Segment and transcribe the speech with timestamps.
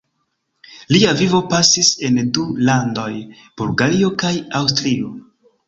[0.95, 3.07] Lia vivo pasis en du landoj:
[3.63, 4.35] Bulgario kaj
[4.65, 5.17] Aŭstrio.